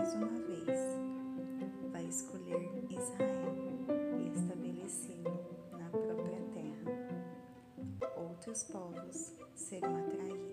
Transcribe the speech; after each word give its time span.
mais 0.00 0.14
uma 0.14 0.28
vez, 0.28 0.78
vai 1.92 2.06
escolher 2.06 2.70
Israel 2.88 3.54
e 4.18 4.32
estabelecê-lo 4.32 5.44
na 5.72 5.90
própria 5.90 6.40
terra. 6.54 8.08
Outros 8.16 8.62
povos 8.62 9.34
serão 9.54 9.94
atraídos 9.98 10.49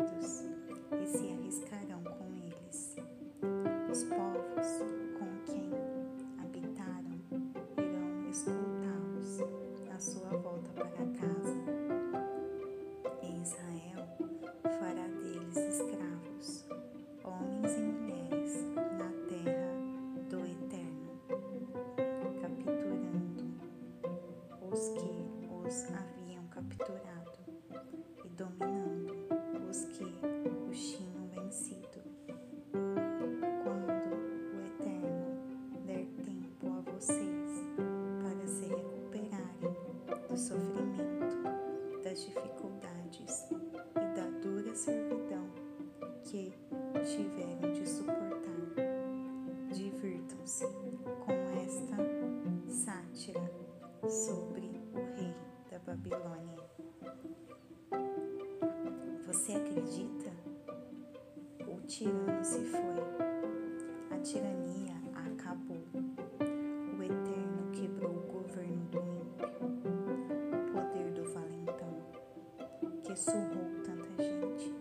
os 24.72 24.90
que 24.90 25.48
os 25.66 25.84
haviam 25.94 26.46
capturado 26.48 27.32
e 28.26 28.30
dominando 28.30 29.27
tirano 61.98 62.44
se 62.44 62.64
foi, 62.66 62.80
a 64.12 64.20
tirania 64.20 64.94
acabou. 65.16 65.82
O 66.96 67.02
Eterno 67.02 67.72
quebrou 67.72 68.12
o 68.12 68.28
governo 68.34 68.86
do 68.92 69.00
ímpio, 69.00 69.50
o 70.54 70.72
poder 70.72 71.12
do 71.14 71.24
valentão, 71.34 71.98
que 73.02 73.16
surrou 73.16 73.66
tanta 73.84 74.24
gente. 74.24 74.76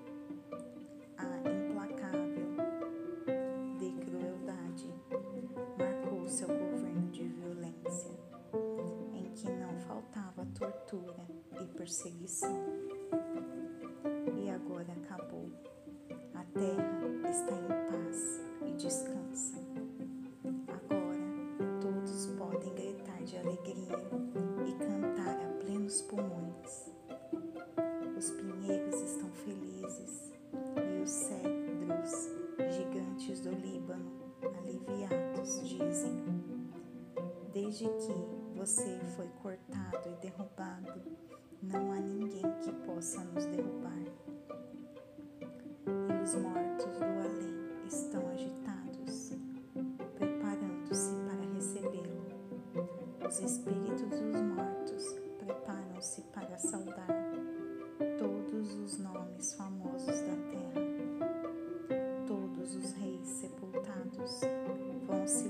A 1.17 1.41
implacável 1.48 2.48
de 3.78 3.92
crueldade 4.05 4.92
marcou 5.78 6.28
seu 6.28 6.48
governo 6.48 7.08
de 7.12 7.27
violência, 7.28 8.14
em 9.14 9.33
que 9.33 9.51
não 9.53 9.80
faltava 9.80 10.45
tortura 10.55 11.27
e 11.62 11.67
perseguição. 11.78 12.86
Nos 43.56 43.64
derrubar. 43.64 44.05
E 45.89 46.22
os 46.22 46.34
mortos 46.34 46.98
do 46.98 47.05
além 47.05 47.86
estão 47.86 48.28
agitados, 48.28 49.33
preparando-se 50.14 51.14
para 51.27 51.55
recebê-lo. 51.55 52.27
Os 53.27 53.40
espíritos 53.40 54.20
dos 54.20 54.42
mortos 54.42 55.17
preparam-se 55.39 56.22
para 56.33 56.58
saudar 56.58 57.06
todos 58.18 58.74
os 58.74 58.98
nomes 58.98 59.55
famosos 59.55 60.20
da 60.20 60.36
terra. 60.50 60.86
Todos 62.27 62.77
os 62.77 62.92
reis 62.92 63.27
sepultados 63.27 64.40
vão 65.06 65.27
se 65.27 65.48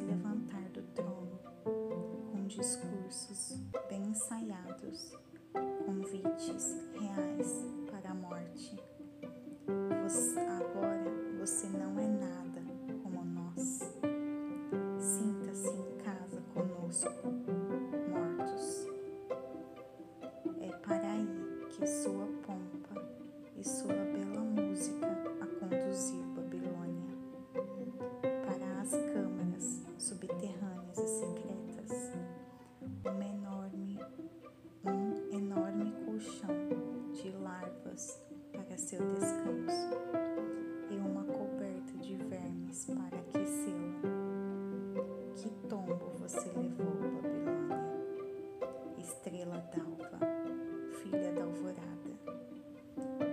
Adiós. 17.05 17.36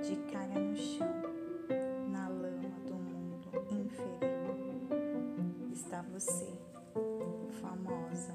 De 0.04 0.18
cara 0.30 0.60
no 0.60 0.76
chão, 0.76 1.08
na 2.12 2.28
lama 2.28 2.70
do 2.86 2.94
mundo 2.94 3.50
inferior. 3.72 4.92
Está 5.72 6.02
você, 6.02 6.52
famosa 7.62 8.34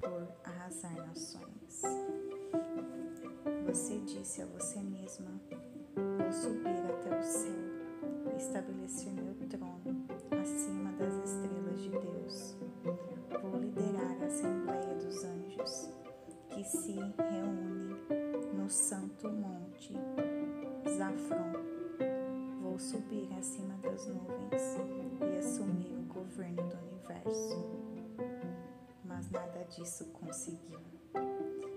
por 0.00 0.28
arrasar 0.44 0.94
nações. 0.94 1.82
Você 3.66 3.98
disse 3.98 4.42
a 4.42 4.46
você 4.46 4.80
mesma: 4.80 5.32
Vou 5.96 6.32
subir 6.32 6.68
até 6.68 7.18
o 7.18 7.22
céu 7.22 7.72
estabelecer 8.36 9.12
meu 9.12 9.31
disso 29.76 30.04
conseguiu. 30.12 30.80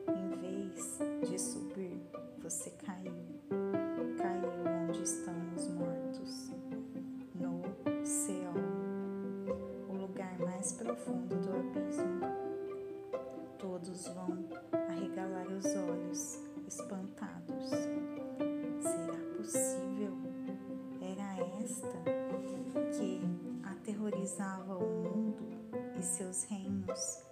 Em 0.09 0.30
vez 0.38 1.00
de 1.30 1.39
subir, 1.39 2.01
você 2.39 2.69
caiu. 2.71 3.13
Caiu 4.18 4.50
onde 4.89 5.01
estão 5.01 5.33
os 5.56 5.68
mortos, 5.69 6.51
no 7.36 7.62
Seol, 8.06 8.53
o 9.89 9.94
lugar 9.94 10.38
mais 10.39 10.74
profundo 10.74 11.36
do 11.38 11.51
abismo. 11.56 12.19
Todos 13.57 14.07
vão 14.09 14.45
arregalar 14.89 15.48
os 15.48 15.65
olhos, 15.65 16.39
espantados. 16.68 17.69
Será 18.81 19.38
possível? 19.38 20.13
Era 21.01 21.63
esta 21.63 21.88
que 22.98 23.21
aterrorizava 23.63 24.77
o 24.77 24.86
mundo 24.86 25.45
e 25.98 26.03
seus 26.03 26.44
reinos, 26.44 27.25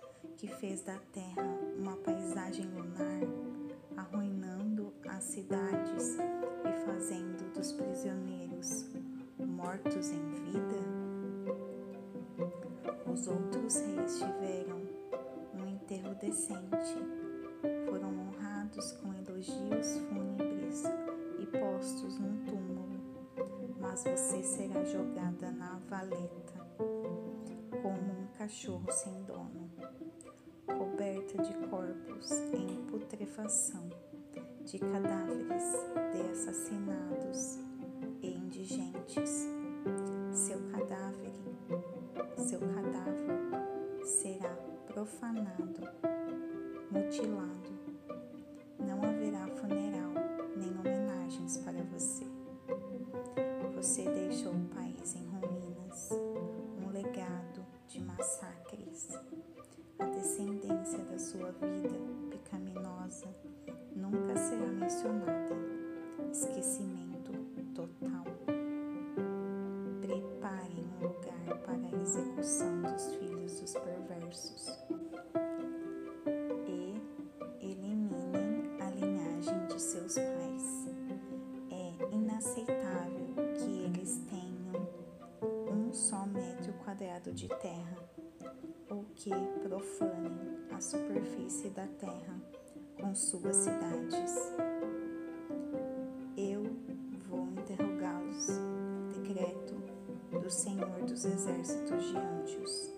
que 0.43 0.47
fez 0.55 0.81
da 0.81 0.97
terra 1.13 1.57
uma 1.79 1.95
paisagem 1.95 2.65
lunar, 2.65 3.21
arruinando 3.95 4.93
as 5.07 5.23
cidades 5.23 6.17
e 6.17 6.85
fazendo 6.85 7.53
dos 7.53 7.71
prisioneiros 7.71 8.89
mortos 9.39 10.09
em 10.09 10.21
vida? 10.43 10.75
Os 13.09 13.25
outros 13.25 13.77
reis 13.77 14.19
tiveram 14.19 14.81
um 15.53 15.65
enterro 15.65 16.13
decente, 16.15 16.97
foram 17.89 18.09
honrados 18.09 18.91
com 18.97 19.13
elogios 19.13 19.97
fúnebres 20.09 20.83
e 21.39 21.45
postos 21.57 22.19
num 22.19 22.43
túmulo, 22.43 22.99
mas 23.79 24.03
você 24.03 24.43
será 24.43 24.83
jogada 24.83 25.51
na 25.51 25.79
valeta, 25.87 26.67
como 27.81 28.11
um 28.11 28.27
cachorro 28.37 28.91
sem 28.91 29.23
dono, 29.23 29.62
de 31.31 31.53
corpos 31.67 32.31
em 32.53 32.85
putrefação, 32.85 33.89
de 34.65 34.77
cadáveres 34.77 35.63
de 36.11 36.21
assassinados 36.31 37.59
e 38.21 38.35
indigentes. 38.35 39.47
Seu 40.31 40.59
cadáver, 40.69 41.33
seu 42.37 42.59
cadáver 42.59 44.05
será 44.05 44.53
profanado, 44.85 45.89
mutilado. 46.91 47.71
Não 48.79 49.01
haverá 49.03 49.47
funeral 49.47 50.13
nem 50.57 50.77
homenagens 50.77 51.57
para 51.59 51.81
você. 51.83 52.25
Você 53.75 54.03
deixou 54.03 54.53
Esquecimento 66.31 67.33
total. 67.73 68.23
Preparem 69.99 70.85
um 70.85 71.07
lugar 71.07 71.57
para 71.65 71.73
a 71.73 72.01
execução 72.01 72.81
dos 72.83 73.15
filhos 73.15 73.59
dos 73.59 73.73
perversos. 73.73 74.85
E 76.67 77.01
eliminem 77.59 78.69
a 78.79 78.89
linhagem 78.91 79.65
de 79.65 79.81
seus 79.81 80.13
pais. 80.13 80.87
É 81.71 82.15
inaceitável 82.15 83.35
que 83.57 83.85
eles 83.85 84.21
tenham 84.29 84.87
um 85.71 85.91
só 85.91 86.23
metro 86.27 86.71
quadrado 86.85 87.31
de 87.31 87.47
terra 87.47 87.97
ou 88.91 89.03
que 89.15 89.31
profanem 89.63 90.67
a 90.71 90.79
superfície 90.79 91.69
da 91.71 91.87
terra 91.87 92.39
com 93.01 93.15
suas 93.15 93.55
cidades. 93.55 94.82
Senhor 100.83 101.05
dos 101.05 101.23
Exércitos 101.23 102.07
de 102.09 102.17
Anjos, 102.17 102.91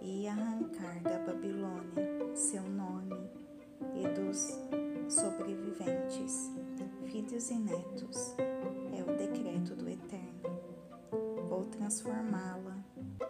e 0.00 0.26
arrancar 0.26 1.00
da 1.02 1.18
Babilônia 1.20 2.34
seu 2.34 2.62
nome 2.64 3.14
e 3.94 4.08
dos 4.08 4.58
sobreviventes, 5.08 6.50
filhos 7.06 7.48
e 7.48 7.58
netos, 7.58 8.34
é 8.92 9.02
o 9.04 9.16
decreto 9.16 9.76
do 9.76 9.88
Eterno. 9.88 10.58
Vou 11.48 11.66
transformá-la 11.66 12.76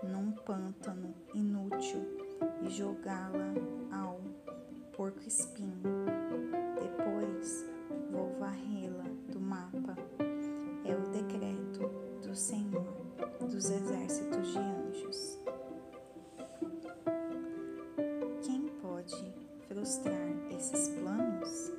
num 0.03 0.33
pântano 0.33 1.15
inútil 1.35 2.01
e 2.63 2.71
jogá-la 2.71 3.53
ao 3.95 4.19
porco-espinho. 4.97 5.83
Depois 6.81 7.67
vou 8.11 8.39
varrê-la 8.39 8.92
dos 13.63 13.71
exércitos 13.71 14.53
de 14.53 14.59
anjos. 14.59 15.39
Quem 18.43 18.67
pode 18.83 19.35
frustrar 19.69 20.29
esses 20.51 20.89
planos? 20.89 21.71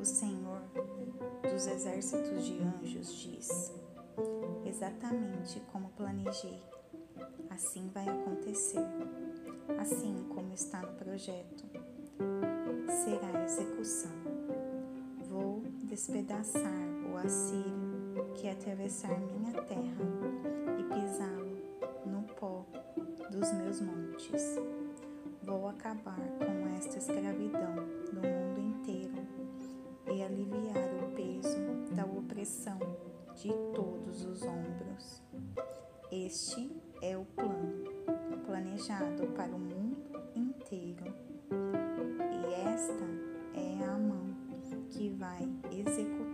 O 0.00 0.04
Senhor 0.04 0.60
dos 1.48 1.68
exércitos 1.68 2.44
de 2.44 2.58
anjos 2.60 3.14
diz: 3.14 3.72
exatamente 4.64 5.60
como 5.70 5.88
planejei, 5.90 6.60
assim 7.48 7.88
vai 7.94 8.08
acontecer, 8.08 8.88
assim 9.78 10.26
como 10.34 10.52
está 10.52 10.80
no 10.82 10.94
projeto, 10.94 11.64
será 13.04 13.38
a 13.38 13.44
execução. 13.44 14.10
Vou 15.30 15.62
despedaçar 15.84 16.88
o 17.12 17.16
assírio 17.18 17.75
que 18.36 18.48
atravessar 18.48 19.18
minha 19.18 19.52
terra 19.62 20.04
e 20.78 20.84
pisá-lo 20.84 21.56
no 22.04 22.22
pó 22.34 22.66
dos 23.30 23.52
meus 23.54 23.80
montes. 23.80 24.58
Vou 25.42 25.68
acabar 25.68 26.20
com 26.38 26.76
esta 26.76 26.98
escravidão 26.98 27.76
no 28.12 28.20
mundo 28.20 28.60
inteiro 28.60 29.26
e 30.12 30.22
aliviar 30.22 30.88
o 31.02 31.12
peso 31.12 31.94
da 31.94 32.04
opressão 32.04 32.78
de 33.36 33.48
todos 33.74 34.24
os 34.26 34.42
ombros. 34.42 35.22
Este 36.12 36.70
é 37.00 37.16
o 37.16 37.24
plano 37.24 37.84
planejado 38.44 39.28
para 39.28 39.54
o 39.54 39.58
mundo 39.58 39.96
inteiro. 40.34 41.14
E 42.32 42.54
esta 42.68 43.04
é 43.54 43.84
a 43.84 43.96
mão 43.96 44.36
que 44.90 45.08
vai 45.10 45.48
executá-lo, 45.70 46.25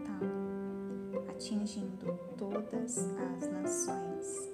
atingindo 1.42 2.16
todas 2.38 2.98
as 2.98 3.50
nações. 3.50 4.48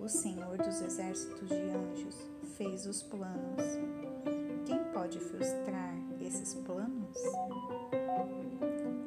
O 0.00 0.08
Senhor 0.08 0.58
dos 0.58 0.80
exércitos 0.82 1.48
de 1.48 1.54
anjos 1.54 2.16
fez 2.56 2.84
os 2.84 3.00
planos. 3.04 3.62
Quem 4.66 4.82
pode 4.92 5.20
frustrar 5.20 5.94
esses 6.20 6.54
planos? 6.54 7.16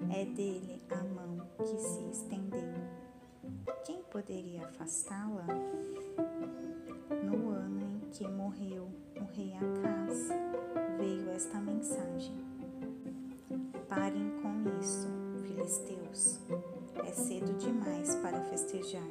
É 0.10 0.24
dele 0.24 0.81
a 0.92 1.04
mão 1.04 1.46
que 1.57 1.78
se 1.78 2.10
estendeu. 2.10 2.74
Quem 3.86 4.01
poderia 4.04 4.66
afastá-la? 4.66 5.48
No 7.22 7.50
ano 7.50 7.81
em 7.81 8.10
que 8.12 8.25
morreu 8.30 8.88
o 9.18 9.25
rei 9.36 9.54
Acaz, 9.56 10.30
veio 10.98 11.30
esta 11.31 11.60
mensagem. 11.60 12.34
Parem 13.90 14.31
com 14.42 14.80
isso, 14.80 15.15
filisteus. 15.66 16.40
É 17.04 17.12
cedo 17.12 17.58
demais 17.58 18.16
para 18.18 18.39
festejar 18.42 19.04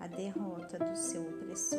a 0.00 0.08
derrota 0.08 0.78
do 0.78 0.96
seu 0.96 1.22
opressor. 1.22 1.78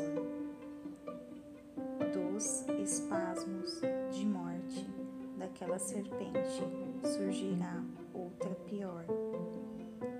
Dos 2.13 2.65
espasmos 2.81 3.81
de 4.12 4.25
morte 4.25 4.89
daquela 5.38 5.77
serpente 5.77 6.63
surgirá 7.03 7.84
outra 8.13 8.51
pior, 8.67 9.05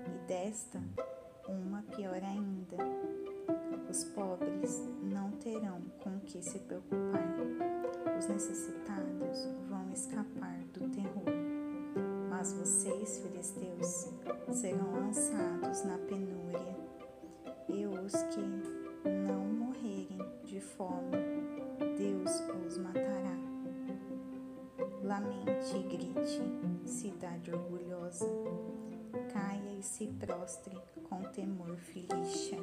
e 0.06 0.28
desta 0.28 0.80
uma 1.48 1.82
pior 1.96 2.22
ainda. 2.22 2.76
Os 3.88 4.04
pobres 4.04 4.82
não 5.02 5.30
terão 5.32 5.80
com 6.02 6.18
que 6.20 6.42
se 6.42 6.58
preocupar, 6.58 7.36
os 8.18 8.26
necessitados 8.26 9.48
vão 9.68 9.90
escapar 9.92 10.58
do 10.74 10.88
terror. 10.90 11.33
Mas 12.44 12.52
vocês, 12.52 13.20
filisteus, 13.20 14.10
serão 14.52 14.92
lançados 14.92 15.82
na 15.84 15.96
penúria, 15.96 16.76
e 17.70 17.86
os 17.86 18.12
que 18.24 18.42
não 19.08 19.46
morrerem 19.46 20.18
de 20.44 20.60
fome, 20.60 21.16
Deus 21.96 22.42
os 22.66 22.76
matará. 22.76 23.38
Lamente 25.02 25.74
e 25.74 25.82
grite, 25.84 26.42
cidade 26.84 27.50
orgulhosa, 27.50 28.28
caia 29.32 29.78
e 29.78 29.82
se 29.82 30.08
prostre 30.08 30.76
com 31.08 31.22
temor 31.22 31.78
filixa. 31.78 32.58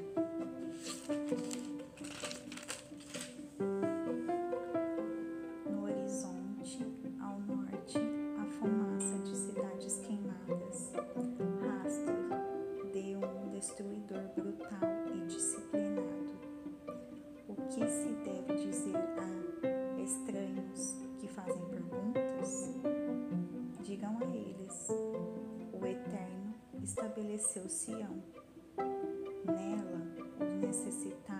Estabeleceu 26.92 27.70
Sião. 27.70 28.22
Nela, 29.46 30.02
os 30.42 30.56
necessitados 30.68 31.31